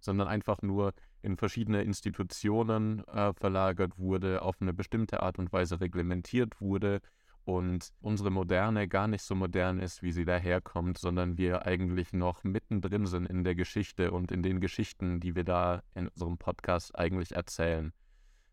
sondern 0.00 0.28
einfach 0.28 0.62
nur 0.62 0.92
in 1.22 1.36
verschiedene 1.36 1.82
Institutionen 1.82 3.04
äh, 3.08 3.32
verlagert 3.32 3.98
wurde, 3.98 4.42
auf 4.42 4.60
eine 4.60 4.72
bestimmte 4.72 5.22
Art 5.22 5.38
und 5.38 5.52
Weise 5.52 5.80
reglementiert 5.80 6.60
wurde 6.60 7.00
und 7.48 7.94
unsere 8.02 8.30
Moderne 8.30 8.88
gar 8.88 9.08
nicht 9.08 9.22
so 9.22 9.34
modern 9.34 9.78
ist, 9.78 10.02
wie 10.02 10.12
sie 10.12 10.26
daherkommt, 10.26 10.98
sondern 10.98 11.38
wir 11.38 11.64
eigentlich 11.64 12.12
noch 12.12 12.44
mittendrin 12.44 13.06
sind 13.06 13.24
in 13.24 13.42
der 13.42 13.54
Geschichte 13.54 14.10
und 14.10 14.30
in 14.30 14.42
den 14.42 14.60
Geschichten, 14.60 15.18
die 15.18 15.34
wir 15.34 15.44
da 15.44 15.82
in 15.94 16.08
unserem 16.08 16.36
Podcast 16.36 16.94
eigentlich 16.98 17.32
erzählen. 17.32 17.94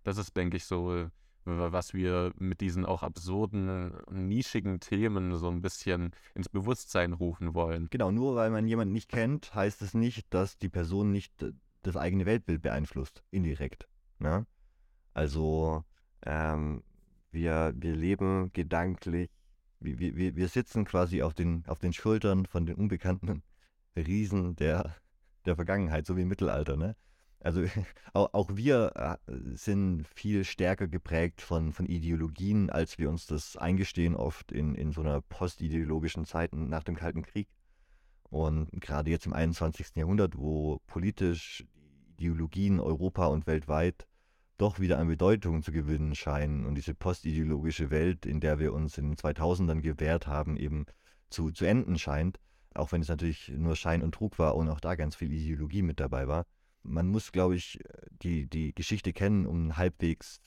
Das 0.06 0.18
ist, 0.18 0.38
denke 0.38 0.56
ich, 0.56 0.64
so 0.64 1.10
was 1.44 1.94
wir 1.94 2.32
mit 2.40 2.62
diesen 2.62 2.86
auch 2.86 3.04
absurden, 3.04 3.92
nischigen 4.10 4.80
Themen 4.80 5.36
so 5.36 5.50
ein 5.50 5.62
bisschen 5.62 6.12
ins 6.34 6.48
Bewusstsein 6.48 7.12
rufen 7.12 7.54
wollen. 7.54 7.90
Genau, 7.92 8.12
nur 8.12 8.36
weil 8.36 8.50
man 8.50 8.66
jemanden 8.66 8.94
nicht 8.94 9.10
kennt, 9.10 9.54
heißt 9.54 9.82
es 9.82 9.94
nicht, 9.94 10.34
dass 10.34 10.58
die 10.58 10.70
Person 10.70 11.12
nicht 11.12 11.44
äh, 11.44 11.52
das 11.84 11.98
eigene 11.98 12.26
Weltbild 12.26 12.62
beeinflusst, 12.62 13.24
indirekt. 13.30 13.90
Ne? 14.20 14.48
Also 15.14 15.84
ähm, 16.26 16.82
wir, 17.36 17.74
wir 17.76 17.96
leben 17.96 18.52
gedanklich, 18.54 19.30
wir, 19.80 20.00
wir, 20.00 20.36
wir 20.36 20.48
sitzen 20.48 20.86
quasi 20.86 21.22
auf 21.22 21.36
den, 21.36 21.64
auf 21.68 21.78
den 21.78 21.94
Schultern 21.94 22.48
von 22.48 22.66
den 22.66 22.76
unbekannten 22.76 23.44
Riesen 23.96 24.56
der, 24.56 24.96
der 25.46 25.56
Vergangenheit, 25.56 26.08
so 26.08 26.18
wie 26.18 26.24
im 26.24 26.28
Mittelalter. 26.28 26.76
Ne? 26.78 26.96
Also 27.40 27.64
auch, 28.14 28.34
auch 28.34 28.50
wir 28.56 29.20
äh, 29.28 29.34
sind 29.54 30.08
viel 30.08 30.44
stärker 30.44 30.88
geprägt 30.88 31.42
von, 31.42 31.74
von 31.74 31.86
Ideologien, 31.86 32.72
als 32.72 32.98
wir 32.98 33.10
uns 33.10 33.28
das 33.28 33.56
eingestehen, 33.56 34.16
oft 34.16 34.52
in, 34.52 34.74
in 34.74 34.92
so 34.92 35.02
einer 35.02 35.22
postideologischen 35.22 36.26
Zeit 36.26 36.54
nach 36.56 36.84
dem 36.84 36.96
Kalten 36.96 37.22
Krieg. 37.22 37.48
Und 38.24 38.70
gerade 38.82 39.12
jetzt 39.12 39.28
im 39.28 39.34
21. 39.34 39.96
Jahrhundert, 39.96 40.36
wo 40.36 40.82
politisch 40.88 41.64
Ideologien 42.18 42.80
Europa 42.80 43.28
und 43.28 43.46
weltweit 43.46 44.08
doch 44.58 44.80
wieder 44.80 45.00
an 45.00 45.08
Bedeutung 45.08 45.64
zu 45.64 45.72
gewinnen 45.72 46.16
scheinen 46.16 46.66
und 46.66 46.76
diese 46.76 46.94
postideologische 46.94 47.90
Welt, 47.90 48.26
in 48.26 48.40
der 48.40 48.60
wir 48.60 48.74
uns 48.74 48.98
in 48.98 49.10
den 49.10 49.18
2000ern 49.18 49.82
gewährt 49.82 50.28
haben, 50.28 50.56
eben 50.58 50.86
zu, 51.30 51.52
zu 51.52 51.66
enden 51.66 51.98
scheint, 51.98 52.40
auch 52.74 52.92
wenn 52.92 53.02
es 53.02 53.10
natürlich 53.10 53.50
nur 53.50 53.76
Schein 53.76 54.02
und 54.02 54.14
Trug 54.14 54.40
war 54.40 54.56
und 54.56 54.70
auch 54.70 54.80
da 54.80 54.96
ganz 54.96 55.16
viel 55.16 55.32
Ideologie 55.32 55.82
mit 55.82 56.00
dabei 56.00 56.28
war. 56.28 56.46
Man 56.84 57.08
muss, 57.08 57.32
glaube 57.32 57.56
ich, 57.56 57.80
die, 58.22 58.48
die 58.48 58.74
Geschichte 58.74 59.12
kennen, 59.12 59.46
um 59.46 59.56
einen 59.56 59.78
halbwegs, 59.78 60.40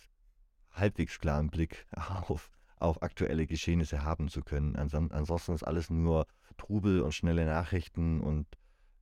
halbwegs 0.71 1.19
klaren 1.19 1.51
Blick 1.51 1.87
auf, 2.29 2.51
auf 2.77 3.03
aktuelle 3.03 3.47
Geschehnisse 3.47 4.05
haben 4.05 4.29
zu 4.29 4.43
können. 4.43 4.77
Ansonsten 4.77 5.53
ist 5.53 5.65
alles 5.65 5.91
nur 5.91 6.27
Trubel 6.57 7.03
und 7.03 7.13
schnelle 7.13 7.45
Nachrichten 7.45 8.21
und 8.21 8.47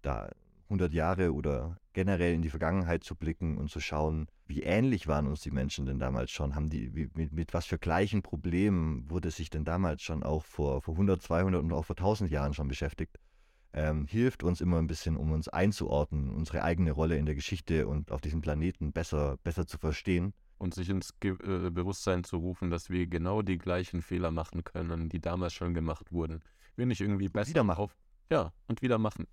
da 0.02 0.30
100 0.66 0.92
Jahre 0.92 1.32
oder 1.32 1.78
generell 1.92 2.35
in 2.35 2.42
die 2.42 2.50
Vergangenheit 2.50 3.04
zu 3.04 3.14
blicken 3.14 3.56
und 3.58 3.70
zu 3.70 3.80
schauen, 3.80 4.26
wie 4.46 4.62
ähnlich 4.62 5.06
waren 5.06 5.26
uns 5.26 5.40
die 5.40 5.50
Menschen 5.50 5.87
denn 5.87 5.99
damals 5.99 6.30
schon? 6.30 6.54
Haben 6.54 6.68
die, 6.68 6.94
wie, 6.94 7.08
mit, 7.14 7.32
mit, 7.32 7.54
was 7.54 7.66
für 7.66 7.78
gleichen 7.78 8.23
Problemen 8.23 9.11
wurde 9.11 9.30
sich 9.30 9.50
denn 9.50 9.64
damals 9.64 10.02
schon 10.02 10.23
auch 10.23 10.44
vor, 10.44 10.82
vor 10.82 10.94
100, 10.94 11.23
200 11.23 11.62
und 11.62 11.73
auch 11.73 11.85
vor 11.85 11.96
1000 11.96 12.30
Jahren 12.30 12.54
schon 12.54 12.68
beschäftigt? 12.68 13.18
Ähm, 13.73 14.06
hilft 14.06 14.42
uns 14.42 14.61
immer 14.61 14.78
ein 14.78 14.87
bisschen, 14.87 15.16
um 15.16 15.32
uns 15.32 15.49
einzuordnen, 15.49 16.30
unsere 16.30 16.62
eigene 16.62 16.92
Rolle 16.92 17.16
in 17.18 17.26
der 17.26 17.35
Geschichte 17.35 17.87
und 17.87 18.11
auf 18.11 18.20
diesem 18.20 18.40
Planeten 18.40 18.92
besser, 18.92 19.37
besser 19.44 19.66
zu 19.66 19.78
verstehen. 19.78 20.32
Und 20.58 20.73
sich 20.73 20.88
ins 20.88 21.20
Ge 21.20 21.32
äh, 21.44 21.68
Bewusstsein 21.68 22.25
zu 22.25 22.38
rufen, 22.38 22.70
dass 22.70 22.88
wir 22.88 23.06
genau 23.06 23.42
die 23.42 23.58
gleichen 23.58 24.00
Fehler 24.00 24.30
machen 24.30 24.64
können, 24.64 25.11
die 25.11 25.20
damals 25.20 25.52
schon 25.52 25.75
gemacht 25.75 26.11
wurden. 26.12 26.42
Wir 26.76 26.87
nicht 26.87 27.02
irgendwie 27.02 27.28
besser 27.28 27.50
wieder 27.50 27.64
machen. 27.64 27.80
Auf, 27.80 27.96
ja, 28.30 28.54
und 28.66 28.80
wieder 28.80 28.96
machen. 28.96 29.26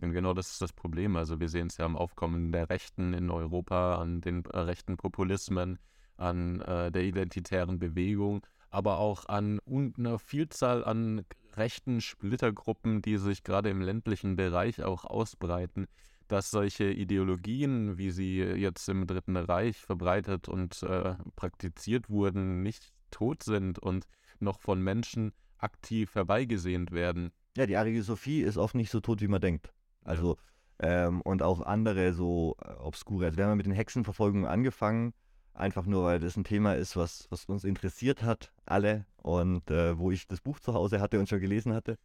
Und 0.00 0.12
genau 0.12 0.34
das 0.34 0.50
ist 0.50 0.62
das 0.62 0.72
Problem. 0.72 1.16
Also 1.16 1.40
wir 1.40 1.48
sehen 1.48 1.68
es 1.68 1.76
ja 1.76 1.84
am 1.84 1.96
Aufkommen 1.96 2.52
der 2.52 2.68
Rechten 2.68 3.14
in 3.14 3.30
Europa, 3.30 3.96
an 3.96 4.20
den 4.20 4.44
äh, 4.46 4.58
rechten 4.58 4.96
Populismen, 4.96 5.78
an 6.16 6.60
äh, 6.60 6.90
der 6.90 7.02
identitären 7.04 7.78
Bewegung, 7.78 8.46
aber 8.70 8.98
auch 8.98 9.26
an 9.26 9.60
einer 9.66 10.18
Vielzahl 10.18 10.84
an 10.84 11.24
rechten 11.56 12.00
Splittergruppen, 12.00 13.02
die 13.02 13.18
sich 13.18 13.44
gerade 13.44 13.70
im 13.70 13.80
ländlichen 13.80 14.36
Bereich 14.36 14.82
auch 14.82 15.04
ausbreiten, 15.04 15.86
dass 16.28 16.50
solche 16.50 16.90
Ideologien, 16.90 17.98
wie 17.98 18.10
sie 18.10 18.38
jetzt 18.38 18.88
im 18.88 19.06
Dritten 19.06 19.36
Reich 19.36 19.76
verbreitet 19.76 20.48
und 20.48 20.82
äh, 20.82 21.14
praktiziert 21.36 22.10
wurden, 22.10 22.62
nicht 22.62 22.92
tot 23.10 23.42
sind 23.42 23.78
und 23.78 24.06
noch 24.40 24.60
von 24.60 24.82
Menschen 24.82 25.32
aktiv 25.58 26.14
herbeigesehnt 26.14 26.90
werden. 26.90 27.30
Ja, 27.56 27.66
die 27.66 27.76
Ariosophie 27.76 28.42
ist 28.42 28.56
oft 28.56 28.74
nicht 28.74 28.90
so 28.90 29.00
tot, 29.00 29.20
wie 29.20 29.28
man 29.28 29.40
denkt. 29.40 29.72
Also, 30.04 30.36
ähm, 30.78 31.20
und 31.22 31.42
auch 31.42 31.60
andere 31.62 32.12
so 32.12 32.56
äh, 32.62 32.72
obskure. 32.74 33.26
Also, 33.26 33.38
wir 33.38 33.46
haben 33.46 33.56
mit 33.56 33.66
den 33.66 33.72
Hexenverfolgungen 33.72 34.46
angefangen, 34.46 35.14
einfach 35.54 35.86
nur, 35.86 36.04
weil 36.04 36.20
das 36.20 36.36
ein 36.36 36.44
Thema 36.44 36.74
ist, 36.74 36.96
was, 36.96 37.26
was 37.30 37.44
uns 37.46 37.64
interessiert 37.64 38.22
hat, 38.22 38.52
alle. 38.66 39.06
Und 39.16 39.70
äh, 39.70 39.98
wo 39.98 40.10
ich 40.10 40.26
das 40.26 40.40
Buch 40.40 40.60
zu 40.60 40.74
Hause 40.74 41.00
hatte 41.00 41.18
und 41.18 41.28
schon 41.28 41.40
gelesen 41.40 41.72
hatte. 41.72 41.96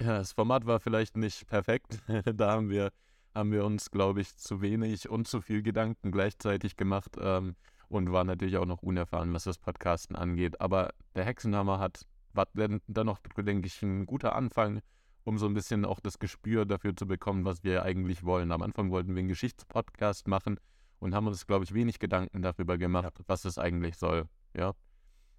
Ja, 0.00 0.18
das 0.18 0.32
Format 0.32 0.66
war 0.66 0.80
vielleicht 0.80 1.16
nicht 1.16 1.46
perfekt. 1.46 2.02
da 2.34 2.50
haben 2.50 2.68
wir, 2.68 2.92
haben 3.34 3.52
wir 3.52 3.64
uns, 3.64 3.90
glaube 3.90 4.20
ich, 4.20 4.36
zu 4.36 4.60
wenig 4.60 5.08
und 5.08 5.28
zu 5.28 5.40
viel 5.40 5.62
Gedanken 5.62 6.10
gleichzeitig 6.10 6.76
gemacht 6.76 7.16
ähm, 7.20 7.56
und 7.88 8.12
waren 8.12 8.26
natürlich 8.26 8.56
auch 8.58 8.66
noch 8.66 8.82
unerfahren, 8.82 9.32
was 9.32 9.44
das 9.44 9.58
Podcasten 9.58 10.16
angeht. 10.16 10.60
Aber 10.60 10.92
der 11.14 11.24
Hexenhammer 11.24 11.78
hat, 11.78 12.06
war 12.32 12.48
dann, 12.54 12.80
dann 12.86 13.06
noch, 13.06 13.20
denke 13.38 13.66
ich, 13.66 13.80
ein 13.82 14.06
guter 14.06 14.34
Anfang 14.34 14.80
um 15.24 15.38
so 15.38 15.46
ein 15.46 15.54
bisschen 15.54 15.84
auch 15.84 16.00
das 16.00 16.18
Gespür 16.18 16.64
dafür 16.66 16.96
zu 16.96 17.06
bekommen, 17.06 17.44
was 17.44 17.62
wir 17.64 17.82
eigentlich 17.82 18.24
wollen. 18.24 18.52
Am 18.52 18.62
Anfang 18.62 18.90
wollten 18.90 19.14
wir 19.14 19.20
einen 19.20 19.28
Geschichtspodcast 19.28 20.28
machen 20.28 20.58
und 20.98 21.14
haben 21.14 21.26
uns, 21.26 21.46
glaube 21.46 21.64
ich, 21.64 21.74
wenig 21.74 21.98
Gedanken 21.98 22.42
darüber 22.42 22.78
gemacht, 22.78 23.18
ja. 23.18 23.24
was 23.26 23.44
es 23.44 23.58
eigentlich 23.58 23.96
soll. 23.96 24.26
Ja. 24.54 24.72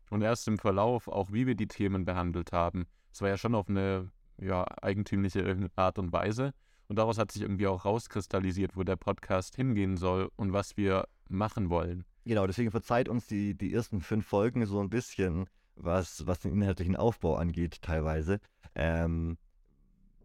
Und 0.09 0.21
erst 0.21 0.47
im 0.47 0.57
Verlauf, 0.57 1.07
auch 1.07 1.31
wie 1.31 1.47
wir 1.47 1.55
die 1.55 1.67
Themen 1.67 2.05
behandelt 2.05 2.51
haben, 2.51 2.85
es 3.11 3.21
war 3.21 3.29
ja 3.29 3.37
schon 3.37 3.55
auf 3.55 3.69
eine 3.69 4.11
ja, 4.37 4.65
eigentümliche 4.81 5.69
Art 5.75 5.99
und 5.99 6.11
Weise. 6.11 6.53
Und 6.87 6.97
daraus 6.97 7.17
hat 7.17 7.31
sich 7.31 7.41
irgendwie 7.41 7.67
auch 7.67 7.85
rauskristallisiert, 7.85 8.75
wo 8.75 8.83
der 8.83 8.97
Podcast 8.97 9.55
hingehen 9.55 9.97
soll 9.97 10.29
und 10.35 10.53
was 10.53 10.77
wir 10.77 11.07
machen 11.29 11.69
wollen. 11.69 12.03
Genau, 12.25 12.45
deswegen 12.47 12.71
verzeiht 12.71 13.09
uns 13.09 13.27
die, 13.27 13.55
die 13.55 13.73
ersten 13.73 14.01
fünf 14.01 14.25
Folgen 14.25 14.65
so 14.65 14.79
ein 14.79 14.89
bisschen, 14.89 15.45
was, 15.75 16.27
was 16.27 16.39
den 16.39 16.53
inhaltlichen 16.53 16.95
Aufbau 16.95 17.35
angeht, 17.35 17.81
teilweise. 17.81 18.39
Ähm, 18.75 19.37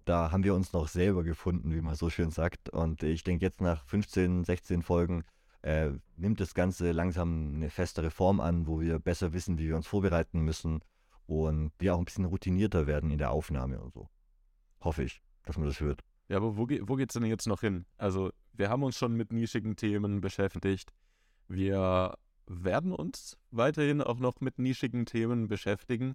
da 0.09 0.33
haben 0.33 0.45
wir 0.45 0.55
uns 0.55 0.73
noch 0.73 0.89
selber 0.89 1.23
gefunden, 1.23 1.75
wie 1.75 1.81
man 1.81 1.95
so 1.95 2.09
schön 2.09 2.31
sagt. 2.31 2.71
Und 2.71 3.03
ich 3.03 3.25
denke, 3.25 3.45
jetzt 3.45 3.61
nach 3.61 3.85
15, 3.85 4.45
16 4.45 4.83
Folgen 4.83 5.25
äh, 5.63 5.91
nimmt 6.17 6.41
das 6.41 6.55
Ganze 6.55 6.93
langsam 6.93 7.55
eine 7.55 7.71
festere 7.71 8.11
Form 8.11 8.41
an, 8.41 8.67
wo 8.67 8.81
wir 8.81 8.99
besser 8.99 9.33
wissen, 9.33 9.59
wie 9.59 9.69
wir 9.69 9.77
uns 9.77 9.87
vorbereiten 9.87 10.41
müssen 10.41 10.81
und 11.27 11.73
wir 11.79 11.95
auch 11.95 11.99
ein 11.99 12.05
bisschen 12.05 12.25
routinierter 12.25 12.87
werden 12.87 13.11
in 13.11 13.19
der 13.19 13.33
Aufnahme 13.33 13.81
und 13.81 13.93
so. 13.93 14.09
Hoffe 14.81 15.03
ich, 15.03 15.21
dass 15.45 15.59
man 15.59 15.67
das 15.67 15.81
hört. 15.81 16.03
Ja, 16.29 16.39
aber 16.39 16.57
wo, 16.57 16.63
wo 16.63 16.97
geht 16.97 17.11
es 17.11 17.15
denn 17.15 17.25
jetzt 17.25 17.47
noch 17.47 17.61
hin? 17.61 17.85
Also, 17.97 18.31
wir 18.53 18.71
haben 18.71 18.83
uns 18.83 18.97
schon 18.97 19.15
mit 19.15 19.33
nischigen 19.33 19.77
Themen 19.77 20.21
beschäftigt. 20.21 20.93
Wir 21.49 22.15
werden 22.47 22.93
uns 22.93 23.37
weiterhin 23.51 24.01
auch 24.01 24.19
noch 24.19 24.41
mit 24.41 24.59
nischigen 24.59 25.07
Themen 25.07 25.49
beschäftigen. 25.49 26.15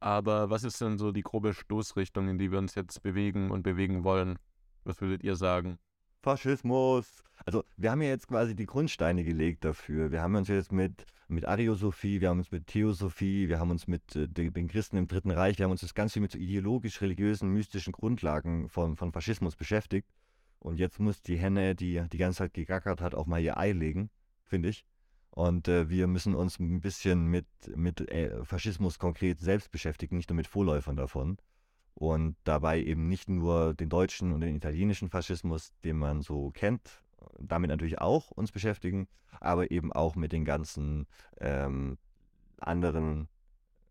Aber 0.00 0.48
was 0.48 0.64
ist 0.64 0.80
denn 0.80 0.98
so 0.98 1.12
die 1.12 1.22
grobe 1.22 1.52
Stoßrichtung, 1.52 2.28
in 2.28 2.38
die 2.38 2.50
wir 2.50 2.58
uns 2.58 2.74
jetzt 2.74 3.02
bewegen 3.02 3.50
und 3.50 3.62
bewegen 3.62 4.02
wollen? 4.02 4.38
Was 4.84 5.00
würdet 5.00 5.22
ihr 5.22 5.36
sagen? 5.36 5.78
Faschismus. 6.22 7.22
Also 7.46 7.64
wir 7.76 7.90
haben 7.90 8.02
ja 8.02 8.08
jetzt 8.08 8.28
quasi 8.28 8.54
die 8.54 8.66
Grundsteine 8.66 9.24
gelegt 9.24 9.64
dafür. 9.64 10.10
Wir 10.10 10.22
haben 10.22 10.34
uns 10.34 10.48
jetzt 10.48 10.72
mit, 10.72 11.04
mit 11.28 11.46
Ariosophie, 11.46 12.20
wir 12.20 12.30
haben 12.30 12.38
uns 12.38 12.50
mit 12.50 12.66
Theosophie, 12.66 13.48
wir 13.48 13.58
haben 13.58 13.70
uns 13.70 13.86
mit 13.86 14.16
äh, 14.16 14.28
den 14.28 14.68
Christen 14.68 14.96
im 14.96 15.06
Dritten 15.06 15.30
Reich, 15.30 15.58
wir 15.58 15.64
haben 15.64 15.70
uns 15.70 15.80
das 15.80 15.94
Ganze 15.94 16.20
mit 16.20 16.32
so 16.32 16.38
ideologisch-religiösen, 16.38 17.50
mystischen 17.50 17.92
Grundlagen 17.92 18.68
von, 18.68 18.96
von 18.96 19.12
Faschismus 19.12 19.56
beschäftigt. 19.56 20.08
Und 20.58 20.78
jetzt 20.78 21.00
muss 21.00 21.22
die 21.22 21.38
Henne, 21.38 21.74
die 21.74 22.02
die 22.12 22.18
ganze 22.18 22.38
Zeit 22.38 22.54
gegackert 22.54 23.00
hat, 23.00 23.14
auch 23.14 23.26
mal 23.26 23.40
ihr 23.40 23.56
Ei 23.56 23.72
legen, 23.72 24.10
finde 24.44 24.68
ich. 24.68 24.84
Und 25.30 25.68
äh, 25.68 25.88
wir 25.88 26.06
müssen 26.06 26.34
uns 26.34 26.58
ein 26.58 26.80
bisschen 26.80 27.26
mit, 27.26 27.46
mit 27.76 28.00
äh, 28.10 28.44
Faschismus 28.44 28.98
konkret 28.98 29.40
selbst 29.40 29.70
beschäftigen, 29.70 30.16
nicht 30.16 30.28
nur 30.28 30.36
mit 30.36 30.48
Vorläufern 30.48 30.96
davon. 30.96 31.38
Und 31.94 32.36
dabei 32.44 32.82
eben 32.82 33.08
nicht 33.08 33.28
nur 33.28 33.74
den 33.74 33.88
deutschen 33.88 34.32
und 34.32 34.40
den 34.40 34.56
italienischen 34.56 35.08
Faschismus, 35.08 35.72
den 35.84 35.98
man 35.98 36.22
so 36.22 36.50
kennt, 36.50 37.02
damit 37.38 37.70
natürlich 37.70 38.00
auch 38.00 38.30
uns 38.30 38.52
beschäftigen, 38.52 39.06
aber 39.40 39.70
eben 39.70 39.92
auch 39.92 40.16
mit 40.16 40.32
den 40.32 40.44
ganzen 40.44 41.06
ähm, 41.38 41.98
anderen 42.58 43.28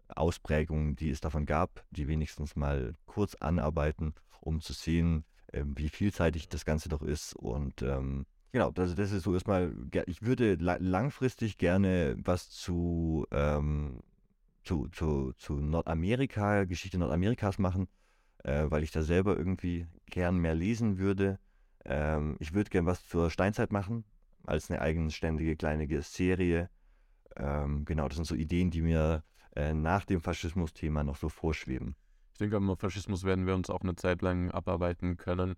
Ausprägungen, 0.08 0.96
die 0.96 1.10
es 1.10 1.22
davon 1.22 1.46
gab, 1.46 1.86
die 1.92 2.08
wenigstens 2.08 2.56
mal 2.56 2.96
kurz 3.06 3.36
anarbeiten, 3.36 4.16
um 4.42 4.62
zu 4.62 4.74
sehen, 4.74 5.24
äh, 5.48 5.64
wie 5.66 5.90
vielseitig 5.90 6.50
das 6.50 6.66
Ganze 6.66 6.90
doch 6.90 7.02
ist 7.02 7.36
und 7.36 7.82
ähm, 7.82 8.26
Genau, 8.52 8.72
also 8.76 8.96
das 8.96 9.12
ist 9.12 9.24
so 9.24 9.34
erstmal, 9.34 9.74
ich 10.08 10.24
würde 10.24 10.56
langfristig 10.56 11.58
gerne 11.60 12.16
was 12.24 12.50
zu, 12.50 13.28
ähm, 13.32 14.00
zu, 14.64 14.88
zu, 14.88 15.34
zu 15.34 15.60
Nordamerika, 15.60 16.64
Geschichte 16.66 16.98
Nordamerikas 16.98 17.60
machen, 17.60 17.88
äh, 18.44 18.66
weil 18.70 18.84
ich 18.84 18.92
da 18.92 19.04
selber 19.04 19.38
irgendwie 19.38 19.88
gern 20.08 20.38
mehr 20.38 20.56
lesen 20.56 20.98
würde. 20.98 21.40
Ähm, 21.86 22.38
ich 22.40 22.54
würde 22.54 22.72
gern 22.72 22.88
was 22.88 23.08
zur 23.08 23.30
Steinzeit 23.30 23.72
machen, 23.72 24.04
als 24.46 24.72
eine 24.72 24.82
eigenständige 24.82 25.56
kleine 25.56 25.88
Serie. 26.02 26.72
Ähm, 27.36 27.86
genau, 27.86 28.08
das 28.08 28.16
sind 28.16 28.26
so 28.26 28.36
Ideen, 28.36 28.72
die 28.72 28.82
mir 28.82 29.24
äh, 29.56 29.74
nach 29.76 30.06
dem 30.06 30.22
Faschismus-Thema 30.22 31.04
noch 31.04 31.18
so 31.18 31.30
vorschweben. 31.30 31.96
Ich 32.34 32.40
denke, 32.40 32.56
am 32.56 32.78
Faschismus 32.78 33.26
werden 33.26 33.46
wir 33.46 33.54
uns 33.54 33.70
auch 33.70 33.82
eine 33.82 33.96
Zeit 33.96 34.24
lang 34.24 34.50
abarbeiten 34.50 35.18
können, 35.18 35.56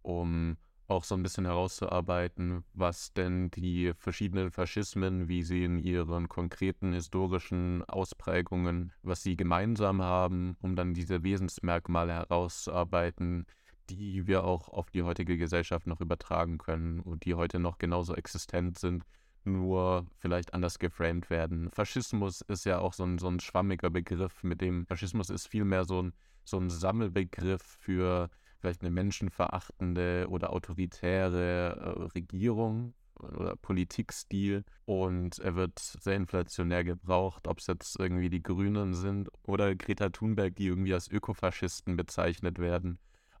um 0.00 0.56
auch 0.90 1.04
so 1.04 1.14
ein 1.14 1.22
bisschen 1.22 1.46
herauszuarbeiten, 1.46 2.64
was 2.74 3.12
denn 3.12 3.50
die 3.50 3.92
verschiedenen 3.96 4.50
Faschismen, 4.50 5.28
wie 5.28 5.42
sie 5.42 5.64
in 5.64 5.78
ihren 5.78 6.28
konkreten 6.28 6.92
historischen 6.92 7.84
Ausprägungen, 7.84 8.92
was 9.02 9.22
sie 9.22 9.36
gemeinsam 9.36 10.02
haben, 10.02 10.56
um 10.60 10.76
dann 10.76 10.92
diese 10.92 11.22
Wesensmerkmale 11.22 12.12
herauszuarbeiten, 12.12 13.46
die 13.88 14.26
wir 14.26 14.44
auch 14.44 14.68
auf 14.68 14.90
die 14.90 15.02
heutige 15.02 15.36
Gesellschaft 15.36 15.86
noch 15.86 16.00
übertragen 16.00 16.58
können 16.58 17.00
und 17.00 17.24
die 17.24 17.34
heute 17.34 17.58
noch 17.58 17.78
genauso 17.78 18.14
existent 18.14 18.78
sind, 18.78 19.04
nur 19.44 20.06
vielleicht 20.18 20.54
anders 20.54 20.78
geframed 20.78 21.30
werden. 21.30 21.70
Faschismus 21.70 22.40
ist 22.42 22.64
ja 22.64 22.78
auch 22.78 22.92
so 22.92 23.04
ein, 23.04 23.18
so 23.18 23.28
ein 23.28 23.40
schwammiger 23.40 23.90
Begriff, 23.90 24.42
mit 24.42 24.60
dem 24.60 24.86
Faschismus 24.86 25.30
ist 25.30 25.46
vielmehr 25.46 25.84
so 25.84 26.02
ein, 26.02 26.12
so 26.44 26.58
ein 26.58 26.68
Sammelbegriff 26.68 27.62
für 27.62 28.28
vielleicht 28.60 28.82
eine 28.82 28.90
menschenverachtende 28.90 30.26
oder 30.28 30.52
autoritäre 30.52 31.76
äh, 31.76 32.02
Regierung 32.14 32.94
oder 33.14 33.56
Politikstil 33.56 34.64
und 34.86 35.38
er 35.38 35.54
wird 35.54 35.78
sehr 35.78 36.16
inflationär 36.16 36.84
gebraucht, 36.84 37.46
ob 37.46 37.58
es 37.58 37.66
jetzt 37.66 37.98
irgendwie 37.98 38.30
die 38.30 38.42
Grünen 38.42 38.94
sind 38.94 39.28
oder 39.42 39.74
Greta 39.74 40.08
Thunberg, 40.08 40.56
die 40.56 40.66
irgendwie 40.66 40.94
als 40.94 41.08
Ökofaschisten 41.08 41.96
bezeichnet 41.96 42.58
werden 42.58 42.98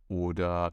oder 0.08 0.72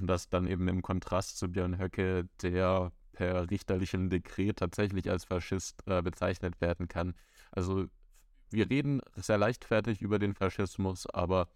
das 0.00 0.28
dann 0.28 0.46
eben 0.46 0.68
im 0.68 0.82
Kontrast 0.82 1.38
zu 1.38 1.48
Björn 1.50 1.78
Höcke, 1.78 2.28
der 2.42 2.92
per 3.12 3.50
richterlichem 3.50 4.10
Dekret 4.10 4.58
tatsächlich 4.58 5.10
als 5.10 5.24
Faschist 5.24 5.82
äh, 5.86 6.02
bezeichnet 6.02 6.60
werden 6.60 6.88
kann. 6.88 7.14
Also 7.50 7.86
wir 8.50 8.70
reden 8.70 9.00
sehr 9.16 9.38
leichtfertig 9.38 10.00
über 10.00 10.18
den 10.18 10.34
Faschismus, 10.34 11.06
aber 11.06 11.48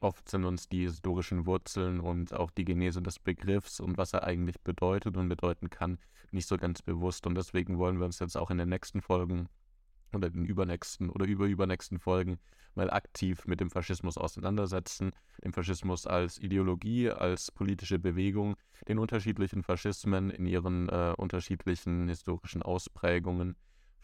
oft 0.00 0.28
sind 0.28 0.44
uns 0.44 0.68
die 0.68 0.82
historischen 0.82 1.46
Wurzeln 1.46 2.00
und 2.00 2.32
auch 2.32 2.50
die 2.50 2.64
Genese 2.64 3.02
des 3.02 3.18
Begriffs 3.18 3.80
und 3.80 3.96
was 3.96 4.12
er 4.12 4.24
eigentlich 4.24 4.60
bedeutet 4.60 5.16
und 5.16 5.28
bedeuten 5.28 5.70
kann, 5.70 5.98
nicht 6.30 6.46
so 6.46 6.56
ganz 6.56 6.82
bewusst. 6.82 7.26
Und 7.26 7.34
deswegen 7.34 7.78
wollen 7.78 7.98
wir 7.98 8.06
uns 8.06 8.18
jetzt 8.18 8.36
auch 8.36 8.50
in 8.50 8.58
den 8.58 8.68
nächsten 8.68 9.00
Folgen 9.00 9.48
oder 10.12 10.30
den 10.30 10.44
übernächsten 10.44 11.10
oder 11.10 11.26
überübernächsten 11.26 11.98
Folgen 11.98 12.38
mal 12.74 12.90
aktiv 12.90 13.46
mit 13.46 13.60
dem 13.60 13.70
Faschismus 13.70 14.18
auseinandersetzen, 14.18 15.12
dem 15.42 15.52
Faschismus 15.52 16.06
als 16.06 16.38
Ideologie, 16.38 17.10
als 17.10 17.50
politische 17.50 17.98
Bewegung, 17.98 18.56
den 18.86 18.98
unterschiedlichen 18.98 19.62
Faschismen 19.62 20.30
in 20.30 20.46
ihren 20.46 20.88
äh, 20.90 21.14
unterschiedlichen 21.16 22.08
historischen 22.08 22.62
Ausprägungen, 22.62 23.56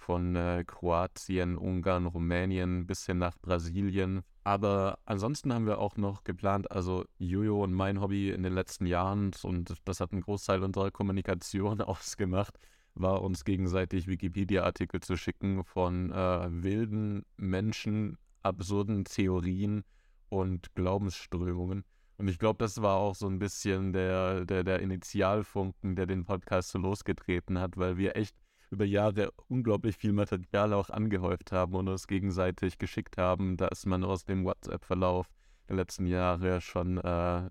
von 0.03 0.35
äh, 0.35 0.65
Kroatien, 0.67 1.57
Ungarn, 1.57 2.07
Rumänien 2.07 2.87
bis 2.87 3.07
hin 3.07 3.19
nach 3.19 3.39
Brasilien. 3.39 4.23
Aber 4.45 4.99
ansonsten 5.05 5.53
haben 5.53 5.67
wir 5.67 5.79
auch 5.79 5.97
noch 5.97 6.25
geplant, 6.25 6.71
also 6.71 7.05
Jojo 7.19 7.63
und 7.63 7.73
mein 7.73 8.01
Hobby 8.01 8.31
in 8.31 8.43
den 8.43 8.55
letzten 8.55 8.87
Jahren, 8.87 9.31
und 9.43 9.75
das 9.85 10.01
hat 10.01 10.13
einen 10.13 10.23
Großteil 10.23 10.63
unserer 10.63 10.91
Kommunikation 10.91 11.81
ausgemacht, 11.81 12.59
war 12.95 13.23
uns 13.23 13.45
gegenseitig 13.45 14.09
Wikipedia-Artikel 14.09 15.01
zu 15.01 15.17
schicken 15.17 15.65
von 15.65 16.11
äh, 16.11 16.49
wilden 16.51 17.25
Menschen, 17.37 18.19
absurden 18.43 19.05
Theorien 19.05 19.85
und 20.29 20.75
Glaubensströmungen. 20.75 21.85
Und 22.19 22.29
ich 22.29 22.39
glaube, 22.39 22.59
das 22.59 22.83
war 22.83 22.97
auch 22.97 23.15
so 23.15 23.29
ein 23.29 23.39
bisschen 23.39 23.93
der, 23.93 24.45
der, 24.45 24.65
der 24.65 24.81
Initialfunken, 24.81 25.97
der 25.97 26.07
den 26.07 26.25
Podcast 26.25 26.71
so 26.71 26.79
losgetreten 26.79 27.59
hat, 27.59 27.77
weil 27.77 27.97
wir 27.97 28.17
echt 28.17 28.37
über 28.73 28.87
Jahre 28.87 29.33
unglaublich 29.49 29.97
viel 29.97 30.12
Material 30.12 30.73
auch 30.73 30.88
angehäuft 30.88 31.52
haben 31.52 31.75
und 31.75 31.88
uns 31.88 32.07
gegenseitig 32.07 32.79
geschickt 32.79 33.19
haben, 33.19 33.59
dass 33.59 33.85
man 33.85 34.02
aus 34.02 34.25
dem 34.25 34.45
WhatsApp-Verlauf 34.45 35.29
der 35.69 35.76
letzten 35.76 36.07
Jahre 36.07 36.61
schon 36.62 36.97
äh, 36.97 37.00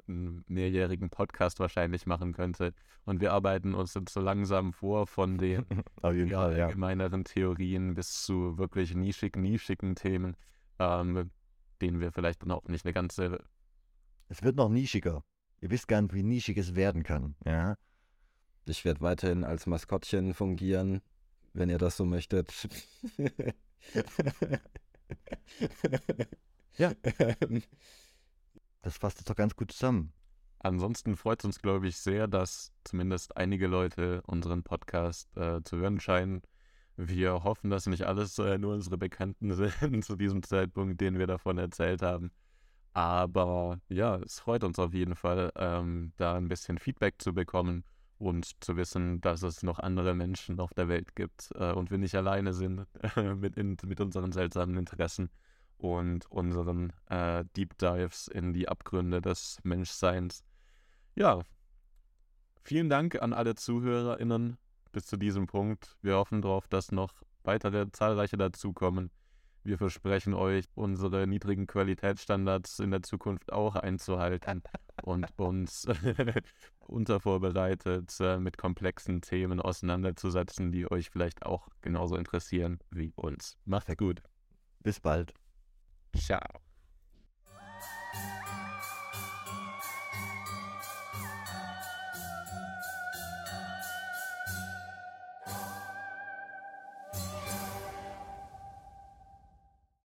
einen 0.08 0.44
mehrjährigen 0.48 1.12
Podcast 1.12 1.60
wahrscheinlich 1.60 2.08
machen 2.08 2.34
könnte. 2.34 2.74
Und 3.06 3.22
wir 3.22 3.34
arbeiten 3.34 3.76
uns 3.76 3.94
jetzt 3.94 4.14
so 4.14 4.20
langsam 4.20 4.74
vor 4.74 5.06
von 5.06 5.38
den 5.38 5.66
ja, 6.04 6.42
allgemeineren 6.42 7.24
Theorien 7.24 7.94
bis 7.94 8.24
zu 8.24 8.58
wirklich 8.58 8.96
nischig, 8.96 9.38
nischigen 9.38 9.96
Themen, 9.96 10.36
ähm, 10.80 11.30
denen 11.82 12.00
wir 12.00 12.12
vielleicht 12.12 12.46
noch 12.48 12.68
nicht 12.68 12.86
eine 12.86 12.94
ganze. 12.94 13.44
Es 14.28 14.44
wird 14.44 14.56
noch 14.56 14.70
nischiger. 14.70 15.24
Ihr 15.62 15.70
wisst 15.70 15.88
gar 15.88 16.02
nicht, 16.02 16.16
wie 16.16 16.24
nischig 16.24 16.58
es 16.58 16.76
werden 16.76 17.04
kann. 17.04 17.36
Ja. 17.46 17.76
Ich 18.66 18.86
werde 18.86 19.02
weiterhin 19.02 19.44
als 19.44 19.68
Maskottchen 19.68 20.34
fungieren 20.34 21.02
wenn 21.54 21.70
ihr 21.70 21.78
das 21.78 21.98
so 21.98 22.06
möchtet. 22.06 22.52
ja. 26.78 26.94
Das 28.82 28.98
fasst 28.98 29.20
es 29.20 29.26
doch 29.26 29.36
ganz 29.36 29.56
gut 29.56 29.72
zusammen. 29.72 30.14
Ansonsten 30.60 31.16
freut 31.16 31.42
es 31.42 31.46
uns, 31.46 31.60
glaube 31.60 31.88
ich, 31.88 31.98
sehr, 31.98 32.28
dass 32.28 32.72
zumindest 32.84 33.36
einige 33.36 33.68
Leute 33.68 34.22
unseren 34.28 34.64
Podcast 34.64 35.36
äh, 35.36 35.62
zu 35.64 35.78
hören 35.78 36.00
scheinen. 36.00 36.42
Wir 36.98 37.44
hoffen, 37.44 37.72
dass 37.72 37.88
nicht 37.88 38.04
alles 38.04 38.38
äh, 38.38 38.58
nur 38.58 38.76
unsere 38.76 38.98
Bekannten 38.98 39.54
sind 39.80 40.06
zu 40.06 40.16
diesem 40.16 40.44
Zeitpunkt, 40.44 41.02
den 41.02 41.18
wir 41.18 41.28
davon 41.28 41.58
erzählt 41.58 42.02
haben. 42.02 42.32
Aber 42.94 43.80
ja, 43.88 44.18
es 44.18 44.40
freut 44.40 44.64
uns 44.64 44.78
auf 44.78 44.94
jeden 44.94 45.16
Fall, 45.16 45.52
ähm, 45.56 46.14
da 46.18 46.36
ein 46.36 46.48
bisschen 46.48 46.78
Feedback 46.78 47.16
zu 47.20 47.34
bekommen 47.34 47.84
und 48.22 48.64
zu 48.64 48.78
wissen, 48.78 49.20
dass 49.20 49.42
es 49.42 49.64
noch 49.64 49.80
andere 49.80 50.14
Menschen 50.14 50.60
auf 50.60 50.74
der 50.74 50.88
Welt 50.88 51.16
gibt 51.16 51.50
äh, 51.56 51.72
und 51.72 51.90
wir 51.90 51.98
nicht 51.98 52.16
alleine 52.16 52.54
sind 52.54 52.86
mit, 53.36 53.58
in, 53.58 53.78
mit 53.84 54.00
unseren 54.00 54.32
seltsamen 54.32 54.78
Interessen 54.78 55.32
und 55.78 56.30
unseren 56.30 56.94
äh, 57.10 57.44
Deep 57.58 57.78
Dives 57.80 58.28
in 58.28 58.54
die 58.54 58.70
Abgründe 58.70 59.22
des 59.22 59.58
Menschseins. 59.64 60.44
Ja, 61.16 61.42
vielen 62.64 62.90
Dank 62.90 63.20
an 63.20 63.34
alle 63.34 63.56
ZuhörerInnen 63.56 64.58
bis 64.92 65.08
zu 65.08 65.18
diesem 65.18 65.48
Punkt. 65.48 65.98
Wir 66.04 66.18
hoffen 66.18 66.44
darauf, 66.44 66.68
dass 66.68 66.92
noch 66.92 67.24
weitere 67.44 67.92
zahlreiche 67.92 68.38
dazukommen. 68.38 69.10
Wir 69.64 69.78
versprechen 69.78 70.34
euch, 70.34 70.66
unsere 70.74 71.28
niedrigen 71.28 71.68
Qualitätsstandards 71.68 72.80
in 72.80 72.92
der 72.92 73.04
Zukunft 73.04 73.54
auch 73.54 73.76
einzuhalten 73.76 74.64
und 75.04 75.28
uns 75.38 75.88
untervorbereitet 76.80 78.12
äh, 78.20 78.40
mit 78.40 78.58
komplexen 78.58 79.22
Themen 79.22 79.62
auseinanderzusetzen, 79.62 80.72
die 80.72 80.90
euch 80.90 81.10
vielleicht 81.10 81.46
auch 81.46 81.68
genauso 81.82 82.16
interessieren 82.16 82.80
wie 82.90 83.14
uns. 83.16 83.58
Macht's 83.66 83.96
gut. 83.98 84.24
Bis 84.80 85.00
bald. 85.00 85.34
Ciao. 86.16 86.71